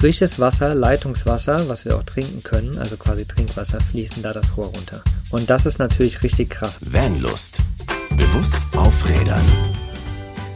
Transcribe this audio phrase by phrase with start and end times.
[0.00, 4.68] frisches Wasser, Leitungswasser, was wir auch trinken können, also quasi Trinkwasser, fließen da das Rohr
[4.68, 5.02] runter.
[5.30, 6.78] Und das ist natürlich richtig krass.
[6.80, 7.58] Vanlust.
[8.16, 9.42] Bewusst aufrädern.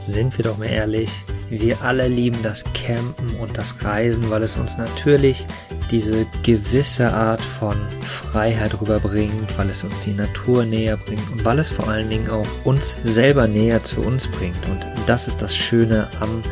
[0.07, 1.11] Sind wir doch mal ehrlich,
[1.51, 5.47] wir alle lieben das Campen und das Reisen, weil es uns natürlich
[5.90, 11.58] diese gewisse Art von Freiheit rüberbringt, weil es uns die Natur näher bringt und weil
[11.58, 14.56] es vor allen Dingen auch uns selber näher zu uns bringt.
[14.71, 16.42] Und das ist das Schöne am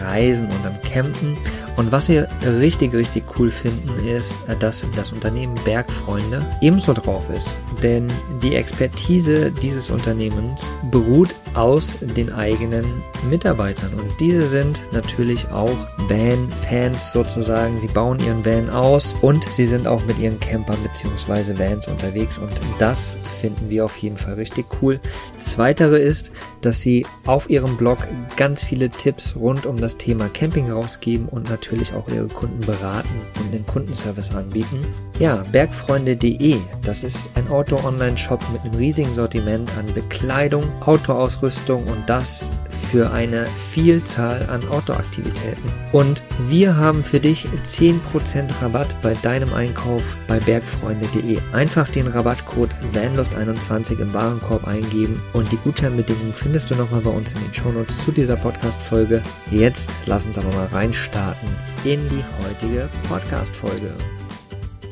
[0.00, 1.36] Reisen und am Campen.
[1.76, 7.56] Und was wir richtig, richtig cool finden, ist, dass das Unternehmen Bergfreunde ebenso drauf ist.
[7.82, 8.06] Denn
[8.42, 12.84] die Expertise dieses Unternehmens beruht aus den eigenen
[13.28, 13.92] Mitarbeitern.
[13.94, 15.70] Und diese sind natürlich auch
[16.08, 17.80] Van-Fans sozusagen.
[17.80, 21.58] Sie bauen ihren Van aus und sie sind auch mit ihren Campern bzw.
[21.58, 22.38] Vans unterwegs.
[22.38, 25.00] Und das finden wir auf jeden Fall richtig cool.
[25.38, 27.98] Das Weitere ist, dass sie auf ihrem Blog
[28.36, 33.20] ganz viele Tipps rund um das Thema Camping rausgeben und natürlich auch ihre Kunden beraten
[33.40, 34.84] und den Kundenservice anbieten.
[35.18, 42.50] Ja, bergfreunde.de, das ist ein Outdoor-Online-Shop mit einem riesigen Sortiment an Bekleidung, Outdoor-Ausrüstung und das
[42.90, 45.68] für eine Vielzahl an Outdoor-Aktivitäten.
[45.90, 51.38] Und wir haben für dich 10% Rabatt bei deinem Einkauf bei bergfreunde.de.
[51.52, 57.32] Einfach den Rabattcode VANLUST21 im Warenkorb eingeben und die Gutscheinbedingungen findest du nochmal bei uns
[57.32, 59.20] in den Shownotes zu dieser Podcast-Folge.
[59.50, 61.48] Jetzt lass uns aber mal reinstarten
[61.84, 63.92] in die heutige Podcast-Folge.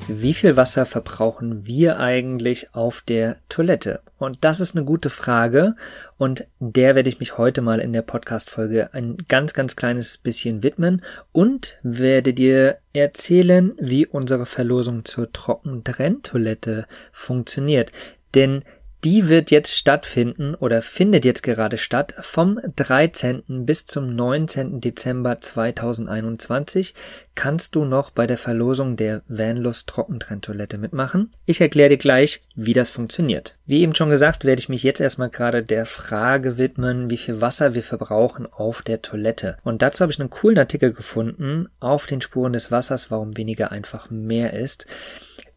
[0.06, 4.00] Wie viel Wasser verbrauchen wir eigentlich auf der Toilette?
[4.18, 5.76] Und das ist eine gute Frage
[6.18, 10.62] und der werde ich mich heute mal in der Podcast-Folge ein ganz, ganz kleines bisschen
[10.62, 11.02] widmen
[11.32, 17.90] und werde dir erzählen, wie unsere Verlosung zur Trockentrenntoilette funktioniert.
[18.34, 18.62] Denn
[19.04, 23.42] die wird jetzt stattfinden oder findet jetzt gerade statt vom 13.
[23.66, 24.80] bis zum 19.
[24.80, 26.94] Dezember 2021
[27.34, 31.32] kannst du noch bei der Verlosung der Vanlust Trockentrenntoilette mitmachen.
[31.44, 33.58] Ich erkläre dir gleich, wie das funktioniert.
[33.66, 37.42] Wie eben schon gesagt, werde ich mich jetzt erstmal gerade der Frage widmen, wie viel
[37.42, 39.58] Wasser wir verbrauchen auf der Toilette.
[39.64, 43.70] Und dazu habe ich einen coolen Artikel gefunden auf den Spuren des Wassers, warum weniger
[43.70, 44.86] einfach mehr ist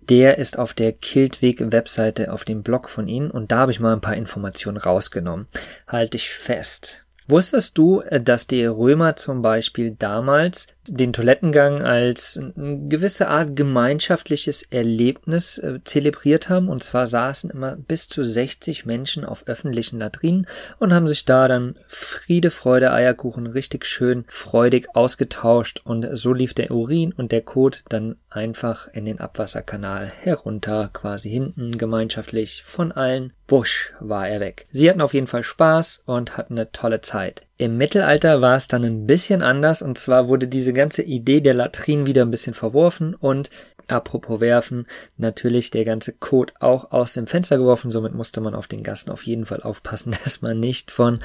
[0.10, 3.94] der ist auf der Kiltweg-Webseite auf dem Blog von Ihnen und da habe ich mal
[3.94, 5.48] ein paar Informationen rausgenommen.
[5.88, 7.06] Halte ich fest.
[7.30, 13.54] Wusstest du, äh, dass die Römer zum Beispiel damals den Toilettengang als eine gewisse Art
[13.54, 16.70] gemeinschaftliches Erlebnis äh, zelebriert haben?
[16.70, 20.48] Und zwar saßen immer bis zu 60 Menschen auf öffentlichen Latrinen
[20.80, 26.54] und haben sich da dann Friede, Freude, Eierkuchen richtig schön freudig ausgetauscht und so lief
[26.54, 32.92] der Urin und der Kot dann einfach in den Abwasserkanal herunter, quasi hinten gemeinschaftlich von
[32.92, 33.34] allen.
[33.48, 34.68] Wusch war er weg.
[34.72, 37.42] Sie hatten auf jeden Fall Spaß und hatten eine tolle Zeit.
[37.58, 41.54] Im Mittelalter war es dann ein bisschen anders und zwar wurde diese ganze Idee der
[41.54, 43.50] Latrinen wieder ein bisschen verworfen und
[43.88, 44.86] apropos werfen,
[45.18, 49.12] natürlich der ganze Kot auch aus dem Fenster geworfen, somit musste man auf den Gassen
[49.12, 51.20] auf jeden Fall aufpassen, dass man nicht von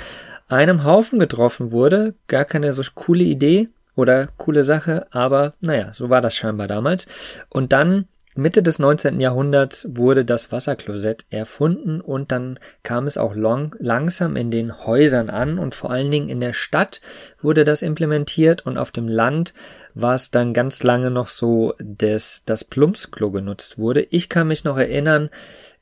[0.48, 2.14] einem Haufen getroffen wurde.
[2.28, 7.06] Gar keine so coole Idee, oder coole Sache, aber naja, so war das scheinbar damals.
[7.48, 9.20] Und dann Mitte des 19.
[9.20, 15.28] Jahrhunderts wurde das Wasserklosett erfunden und dann kam es auch long, langsam in den Häusern
[15.28, 17.02] an und vor allen Dingen in der Stadt
[17.42, 19.52] wurde das implementiert und auf dem Land
[19.92, 24.00] war es dann ganz lange noch so, dass das Plumpsklo genutzt wurde.
[24.00, 25.28] Ich kann mich noch erinnern,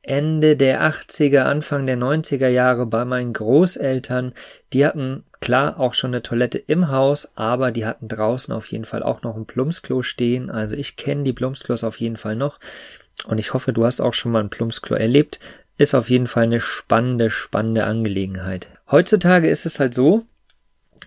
[0.03, 4.33] Ende der 80er, Anfang der 90er Jahre bei meinen Großeltern.
[4.73, 8.87] Die hatten klar auch schon eine Toilette im Haus, aber die hatten draußen auf jeden
[8.87, 10.51] Fall auch noch ein Plumpsklo stehen.
[10.51, 12.59] Also ich kenne die Plumpsklos auf jeden Fall noch.
[13.27, 15.41] Und ich hoffe, du hast auch schon mal ein Plumpsklo erlebt.
[15.77, 18.69] Ist auf jeden Fall eine spannende, spannende Angelegenheit.
[18.91, 20.27] Heutzutage ist es halt so,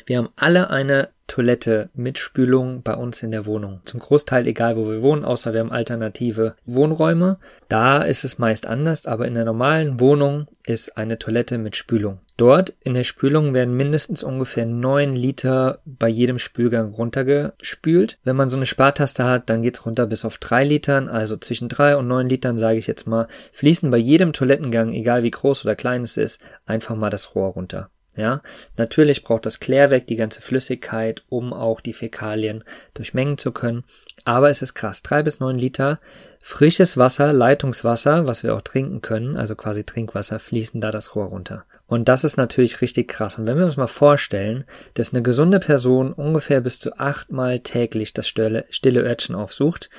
[0.05, 3.79] wir haben alle eine Toilette mit Spülung bei uns in der Wohnung.
[3.85, 7.39] Zum Großteil egal, wo wir wohnen, außer wir haben alternative Wohnräume.
[7.69, 12.19] Da ist es meist anders, aber in der normalen Wohnung ist eine Toilette mit Spülung.
[12.35, 18.17] Dort in der Spülung werden mindestens ungefähr neun Liter bei jedem Spülgang runtergespült.
[18.23, 21.69] Wenn man so eine Spartaste hat, dann geht's runter bis auf drei Litern, also zwischen
[21.69, 25.63] drei und neun Litern, sage ich jetzt mal, fließen bei jedem Toilettengang, egal wie groß
[25.63, 27.89] oder klein es ist, einfach mal das Rohr runter.
[28.15, 28.41] Ja,
[28.77, 32.63] natürlich braucht das Klärwerk die ganze Flüssigkeit, um auch die Fäkalien
[32.93, 33.83] durchmengen zu können.
[34.23, 35.01] Aber es ist krass.
[35.01, 35.99] Drei bis neun Liter
[36.45, 41.27] frisches Wasser, Leitungswasser, was wir auch trinken können, also quasi Trinkwasser, fließen da das Rohr
[41.27, 41.63] runter.
[41.87, 43.37] Und das ist natürlich richtig krass.
[43.37, 48.13] Und wenn wir uns mal vorstellen, dass eine gesunde Person ungefähr bis zu achtmal täglich
[48.13, 48.65] das stille,
[49.01, 49.89] Örtchen aufsucht,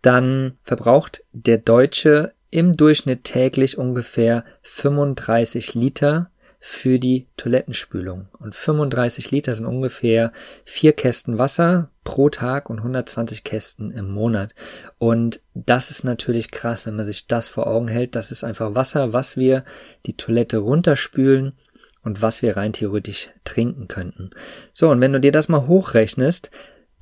[0.00, 6.30] dann verbraucht der Deutsche im Durchschnitt täglich ungefähr 35 Liter
[6.66, 8.28] für die Toilettenspülung.
[8.38, 10.32] Und 35 Liter sind ungefähr
[10.64, 14.54] vier Kästen Wasser pro Tag und 120 Kästen im Monat.
[14.96, 18.14] Und das ist natürlich krass, wenn man sich das vor Augen hält.
[18.14, 19.62] Das ist einfach Wasser, was wir
[20.06, 21.52] die Toilette runterspülen
[22.02, 24.30] und was wir rein theoretisch trinken könnten.
[24.72, 26.50] So, und wenn du dir das mal hochrechnest,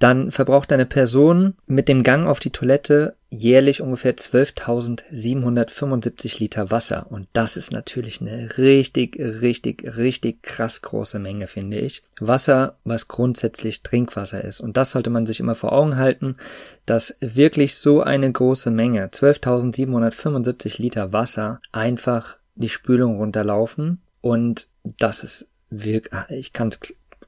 [0.02, 7.06] dann verbraucht eine Person mit dem Gang auf die Toilette jährlich ungefähr 12.775 Liter Wasser.
[7.08, 12.02] Und das ist natürlich eine richtig, richtig, richtig krass große Menge, finde ich.
[12.20, 14.60] Wasser, was grundsätzlich Trinkwasser ist.
[14.60, 16.36] Und das sollte man sich immer vor Augen halten,
[16.84, 24.02] dass wirklich so eine große Menge, 12.775 Liter Wasser, einfach die Spülung runterlaufen.
[24.20, 24.68] Und
[24.98, 26.78] das ist wirklich, ich kann es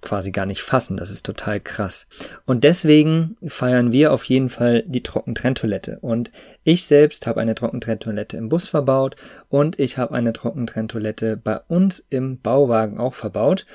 [0.00, 0.96] quasi gar nicht fassen.
[0.96, 2.06] Das ist total krass.
[2.46, 5.98] Und deswegen feiern wir auf jeden Fall die Trockentrenntoilette.
[6.00, 6.30] Und
[6.62, 9.16] ich selbst habe eine Trockentrenntoilette im Bus verbaut
[9.48, 13.66] und ich habe eine Trockentrenntoilette bei uns im Bauwagen auch verbaut.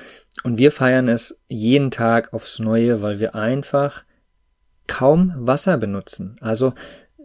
[0.44, 4.04] Und wir feiern es jeden Tag aufs Neue, weil wir einfach
[4.86, 6.36] kaum Wasser benutzen.
[6.40, 6.74] Also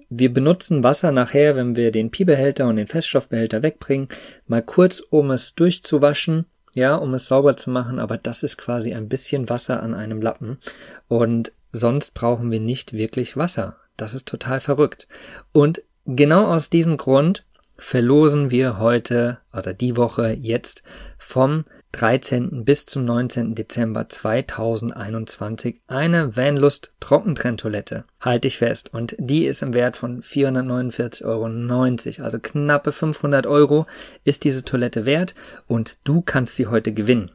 [0.10, 4.08] wir benutzen Wasser nachher, wenn wir den Piebehälter und den Feststoffbehälter wegbringen,
[4.48, 6.46] mal kurz, um es durchzuwaschen
[6.76, 10.22] ja, um es sauber zu machen, aber das ist quasi ein bisschen Wasser an einem
[10.22, 10.60] Lappen
[11.08, 13.78] und sonst brauchen wir nicht wirklich Wasser.
[13.98, 15.08] Das ist total verrückt.
[15.54, 17.46] Und genau aus diesem Grund
[17.78, 20.84] verlosen wir heute oder die Woche jetzt
[21.18, 22.66] vom 13.
[22.66, 23.56] bis zum 19.
[23.56, 28.04] Dezember 2021 eine Vanlust Trockentrenntoilette.
[28.20, 28.94] Halte ich fest.
[28.94, 32.26] Und die ist im Wert von 449,90 Euro.
[32.26, 33.86] Also knappe 500 Euro
[34.26, 35.36] ist diese Toilette wert
[35.68, 37.32] und du kannst sie heute gewinnen.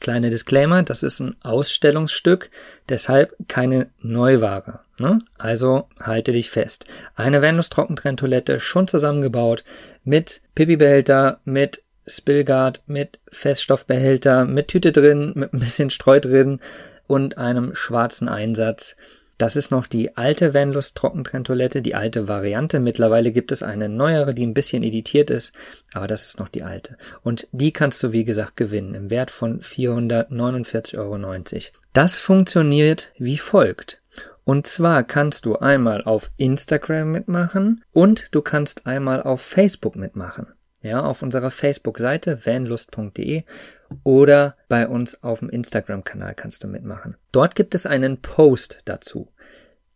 [0.00, 2.50] Kleine Disclaimer, das ist ein Ausstellungsstück,
[2.88, 4.80] deshalb keine Neuware.
[4.98, 5.20] Ne?
[5.38, 6.84] Also halte dich fest.
[7.14, 9.62] Eine Vanlust Trockentrenntoilette schon zusammengebaut
[10.02, 16.60] mit Pipi-Behälter, mit Spillguard mit Feststoffbehälter, mit Tüte drin, mit ein bisschen Streu drin
[17.06, 18.96] und einem schwarzen Einsatz.
[19.38, 22.80] Das ist noch die alte Vanlust Trockentrenntoilette, die alte Variante.
[22.80, 25.52] Mittlerweile gibt es eine neuere, die ein bisschen editiert ist,
[25.92, 26.96] aber das ist noch die alte.
[27.22, 31.16] Und die kannst du, wie gesagt, gewinnen im Wert von 449,90 Euro.
[31.92, 34.00] Das funktioniert wie folgt.
[34.42, 40.48] Und zwar kannst du einmal auf Instagram mitmachen und du kannst einmal auf Facebook mitmachen
[40.80, 43.42] ja, auf unserer Facebook-Seite vanlust.de
[44.04, 47.16] oder bei uns auf dem Instagram-Kanal kannst du mitmachen.
[47.32, 49.32] Dort gibt es einen Post dazu.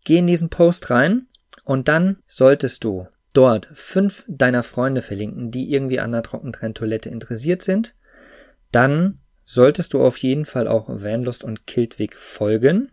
[0.04, 1.26] Geh in diesen Post rein
[1.64, 7.62] und dann solltest du dort fünf deiner Freunde verlinken, die irgendwie an der Trockentrenntoilette interessiert
[7.62, 7.94] sind.
[8.72, 12.90] Dann solltest du auf jeden Fall auch Vanlust und Kiltwig folgen.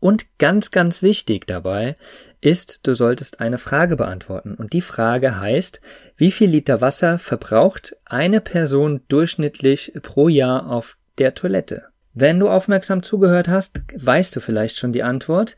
[0.00, 1.96] Und ganz, ganz wichtig dabei
[2.40, 4.54] ist, du solltest eine Frage beantworten.
[4.54, 5.80] Und die Frage heißt,
[6.16, 11.84] wie viel Liter Wasser verbraucht eine Person durchschnittlich pro Jahr auf der Toilette?
[12.14, 15.54] Wenn du aufmerksam zugehört hast, weißt du vielleicht schon die Antwort.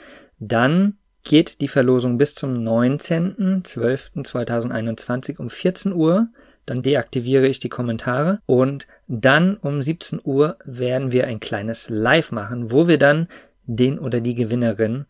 [0.41, 6.27] dann geht die Verlosung bis zum 19.12.2021 um 14 Uhr.
[6.67, 12.32] Dann deaktiviere ich die Kommentare und dann um 17 Uhr werden wir ein kleines Live
[12.32, 13.29] machen, wo wir dann
[13.67, 15.06] den oder die Gewinnerin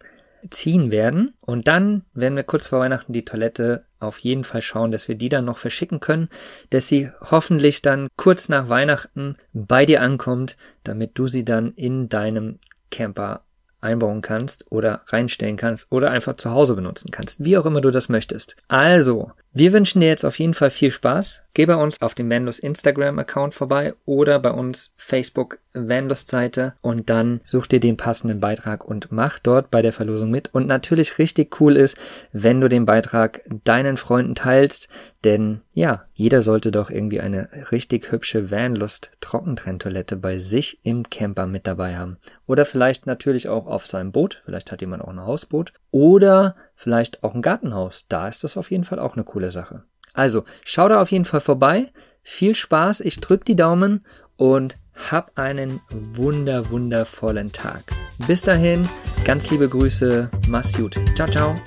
[0.49, 1.35] ziehen werden.
[1.41, 5.15] Und dann werden wir kurz vor Weihnachten die Toilette auf jeden Fall schauen, dass wir
[5.15, 6.29] die dann noch verschicken können,
[6.71, 12.09] dass sie hoffentlich dann kurz nach Weihnachten bei dir ankommt, damit du sie dann in
[12.09, 12.59] deinem
[12.91, 13.43] Camper
[13.81, 17.91] einbauen kannst oder reinstellen kannst oder einfach zu Hause benutzen kannst, wie auch immer du
[17.91, 18.57] das möchtest.
[18.69, 21.43] Also, wir wünschen dir jetzt auf jeden Fall viel Spaß.
[21.55, 26.75] Geh bei uns auf dem Vanlust Instagram Account vorbei oder bei uns Facebook Vanlust Seite
[26.81, 30.55] und dann such dir den passenden Beitrag und mach dort bei der Verlosung mit.
[30.55, 31.97] Und natürlich richtig cool ist,
[32.33, 34.89] wenn du den Beitrag deinen Freunden teilst,
[35.25, 41.47] denn ja, jeder sollte doch irgendwie eine richtig hübsche Vanlust Trockentrenntoilette bei sich im Camper
[41.47, 42.19] mit dabei haben.
[42.47, 44.43] Oder vielleicht natürlich auch auf seinem Boot.
[44.45, 45.73] Vielleicht hat jemand auch ein Hausboot.
[45.91, 48.07] Oder vielleicht auch ein Gartenhaus.
[48.09, 49.83] Da ist das auf jeden Fall auch eine coole Sache.
[50.15, 51.93] Also, schau da auf jeden Fall vorbei.
[52.23, 54.05] Viel Spaß, ich drück die Daumen
[54.37, 54.79] und
[55.11, 57.85] hab einen wunder, wundervollen Tag.
[58.27, 58.89] Bis dahin,
[59.25, 60.99] ganz liebe Grüße, mach's gut.
[61.15, 61.61] Ciao, ciao.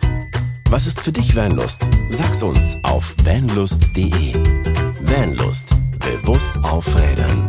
[0.69, 1.87] Was ist für dich Vanlust?
[2.09, 4.33] Sag's uns auf vanlust.de.
[5.01, 7.47] Vanlust Bewusst aufrädern.